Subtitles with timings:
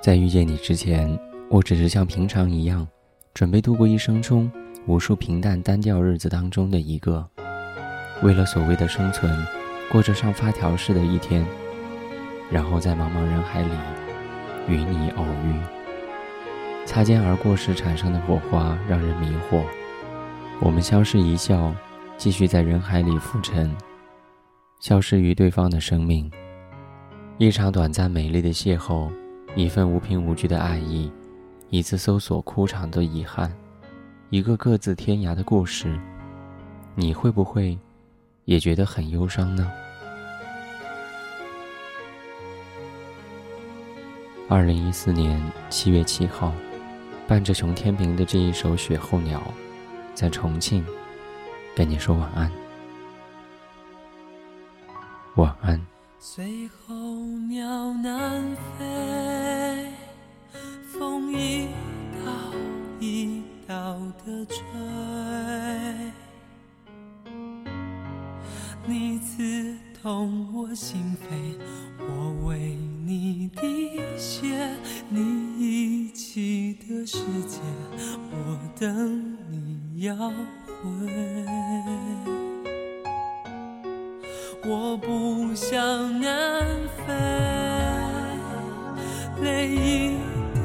[0.00, 1.18] 在遇见你之前，
[1.50, 2.86] 我只是像平常一样，
[3.34, 4.50] 准备度过一生中
[4.86, 7.28] 无数平淡单调日子当中的一个，
[8.22, 9.30] 为了所谓的生存，
[9.90, 11.44] 过着上发条似的一天，
[12.48, 13.70] 然后在茫茫人海里
[14.68, 15.54] 与你偶遇。
[16.86, 19.62] 擦肩而过时产生的火花让人迷惑，
[20.60, 21.74] 我们相视一笑，
[22.16, 23.76] 继续在人海里浮沉，
[24.80, 26.30] 消失于对方的生命。
[27.36, 29.10] 一场短暂美丽的邂逅。
[29.54, 31.10] 一份无凭无据的爱意，
[31.70, 33.52] 一次搜索枯肠的遗憾，
[34.30, 35.98] 一个各自天涯的故事，
[36.94, 37.76] 你会不会
[38.44, 39.70] 也觉得很忧伤呢？
[44.48, 46.52] 二零一四年七月七号，
[47.26, 49.40] 伴着熊天平的这一首《雪候鸟》，
[50.14, 50.84] 在重庆
[51.74, 52.52] 跟你说晚安，
[55.34, 55.97] 晚安。
[56.20, 56.94] 最后
[57.48, 58.44] 鸟南
[58.76, 59.92] 飞，
[60.92, 61.68] 风一
[62.24, 62.52] 道
[62.98, 64.60] 一道的吹，
[68.84, 71.56] 你刺痛我心扉，
[72.00, 74.76] 我为你滴血，
[75.08, 75.20] 你
[75.56, 77.60] 遗弃的世界，
[78.32, 80.34] 我等你要回。
[84.70, 85.06] 我不
[85.70, 85.76] 向
[86.18, 86.64] 南
[86.96, 87.12] 飞，
[89.42, 90.16] 泪一
[90.54, 90.56] 滴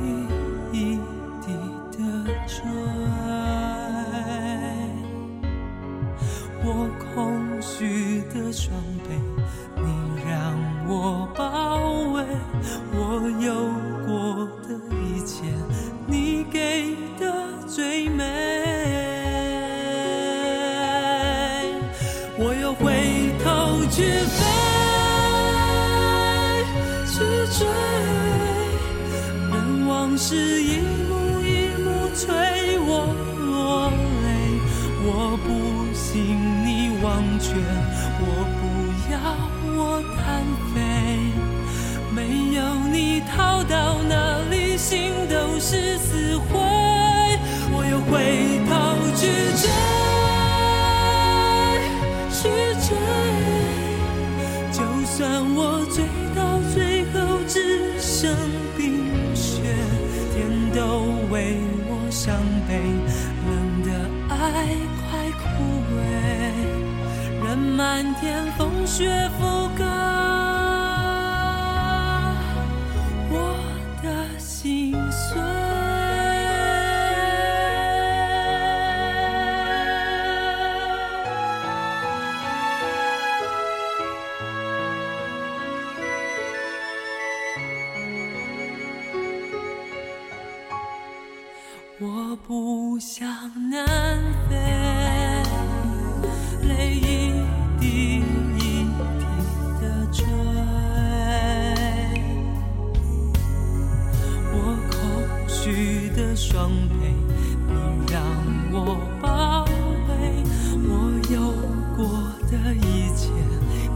[0.72, 0.76] 一
[1.42, 1.48] 滴
[1.92, 2.00] 的
[2.48, 2.64] 坠。
[6.64, 6.66] 我
[7.14, 7.14] 空
[7.62, 9.10] 虚的双臂，
[9.76, 9.84] 你
[10.26, 10.32] 让
[10.88, 11.44] 我包
[12.14, 12.24] 围。
[12.94, 12.98] 我
[13.42, 13.52] 有
[14.08, 15.44] 过的一切，
[16.08, 17.22] 你给的
[17.68, 18.24] 最美。
[22.38, 22.94] 我又回
[23.44, 23.52] 头。
[23.94, 24.83] 去飞，
[27.48, 27.68] 追，
[29.52, 32.28] 任往事一幕一幕催
[32.80, 33.14] 我
[33.52, 33.90] 落
[34.24, 34.26] 泪。
[35.06, 35.08] 我
[35.44, 35.48] 不
[35.94, 36.68] 信你
[37.04, 37.56] 忘却，
[38.20, 38.24] 我
[38.60, 38.62] 不
[39.12, 39.16] 要
[39.76, 40.22] 我单
[40.74, 40.76] 飞。
[42.16, 42.18] 没
[42.56, 42.60] 有
[42.92, 46.50] 你逃到哪里，心都是死灰。
[47.76, 48.12] 我又回
[48.70, 48.72] 头
[49.16, 49.22] 去
[49.60, 49.64] 追，
[62.14, 62.76] 伤悲，
[63.48, 63.90] 冷的
[64.30, 64.36] 爱
[65.10, 65.42] 快枯
[65.90, 65.98] 萎，
[67.44, 69.10] 任漫天风雪
[69.40, 70.33] 覆盖。
[92.46, 93.26] 不想
[93.72, 93.88] 南
[94.50, 94.56] 飞，
[96.68, 97.32] 泪一
[97.80, 98.22] 滴一
[98.58, 98.86] 滴
[99.80, 100.26] 的坠。
[104.52, 104.56] 我
[104.92, 104.94] 空
[105.48, 106.94] 虚的双臂，
[107.70, 107.74] 你
[108.12, 108.22] 让
[108.74, 109.66] 我包
[110.10, 110.12] 围。
[110.86, 110.92] 我
[111.32, 111.40] 有
[111.96, 112.04] 过
[112.52, 113.32] 的一切，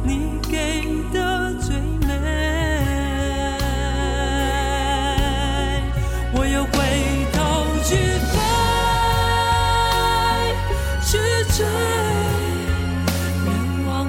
[0.06, 0.40] 你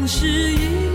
[0.09, 0.88] 是一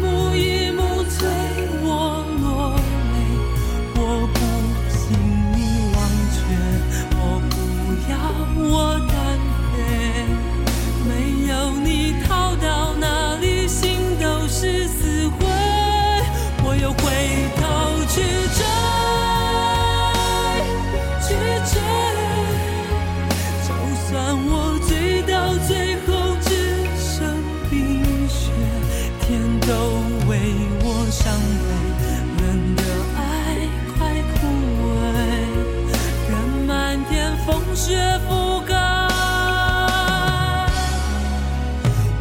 [37.76, 37.98] 雪
[38.30, 38.76] 覆盖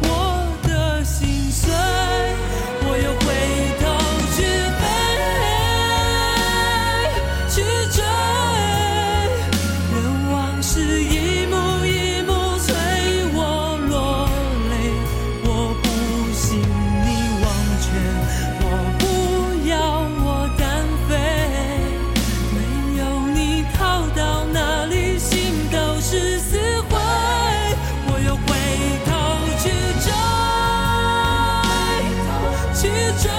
[0.01, 0.05] 我
[0.63, 1.71] 的心碎，
[2.81, 3.25] 我又回
[3.79, 3.83] 头
[4.35, 4.37] 去
[4.79, 4.83] 飞，
[7.53, 7.55] 去
[7.91, 7.97] 追，
[32.83, 33.31] 去追，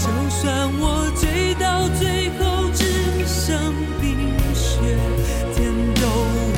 [0.00, 0.40] 就算
[0.80, 0.82] 我
[1.20, 2.80] 追到最后只
[3.26, 4.96] 剩冰雪，
[5.54, 5.58] 天
[5.96, 6.02] 都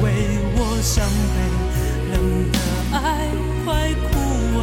[0.05, 0.07] 为
[0.55, 1.05] 我伤
[1.35, 1.37] 悲，
[2.13, 2.15] 冷
[2.53, 2.55] 的
[2.97, 2.97] 爱
[3.65, 3.69] 快
[4.07, 4.09] 枯
[4.61, 4.63] 萎，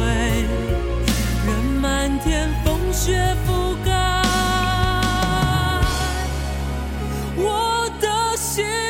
[1.46, 1.48] 任
[1.82, 3.48] 漫天风雪覆
[3.84, 3.92] 盖
[7.36, 8.06] 我的
[8.38, 8.87] 心。